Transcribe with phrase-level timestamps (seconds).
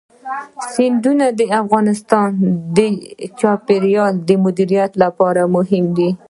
[0.75, 2.29] سیندونه د افغانستان
[2.77, 2.79] د
[3.39, 6.09] چاپیریال د مدیریت لپاره مهم دي.